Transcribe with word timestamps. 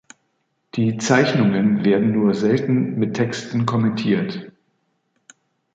Die 0.73 0.97
Zeichnungen 0.97 1.85
werden 1.85 2.11
nur 2.11 2.33
selten 2.33 2.97
mit 2.97 3.13
Texten 3.13 3.67
kommentiert. 3.67 4.51